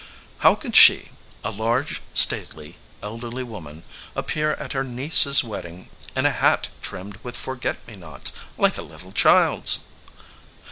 How 0.39 0.55
could 0.55 0.75
she 0.75 1.09
a 1.43 1.51
large, 1.51 2.01
stately, 2.15 2.77
elderly 3.03 3.43
woman, 3.43 3.83
appear 4.15 4.53
at 4.55 4.73
her 4.73 4.83
niece 4.83 5.27
s 5.27 5.43
wedding 5.43 5.89
in 6.15 6.25
a 6.25 6.31
hat 6.31 6.69
trimmed 6.81 7.19
with 7.21 7.37
forget 7.37 7.85
me 7.87 7.95
nots, 7.97 8.31
like 8.57 8.79
a 8.79 8.81
little 8.81 9.11
child 9.11 9.61
s? 9.65 9.79